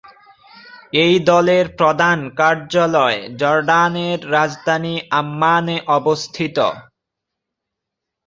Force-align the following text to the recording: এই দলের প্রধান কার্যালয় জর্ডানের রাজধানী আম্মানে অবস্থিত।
এই 0.93 1.15
দলের 1.29 1.65
প্রধান 1.79 2.17
কার্যালয় 2.39 3.19
জর্ডানের 3.39 4.19
রাজধানী 4.35 4.95
আম্মানে 5.19 5.77
অবস্থিত। 5.97 6.57